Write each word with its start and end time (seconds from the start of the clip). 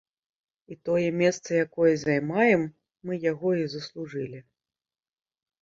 І 0.71 0.77
тое 0.87 1.09
месца, 1.23 1.49
якое 1.65 1.91
займаем, 2.05 2.61
мы 3.11 3.21
яго 3.31 3.49
і 3.65 3.69
заслужылі. 3.75 4.39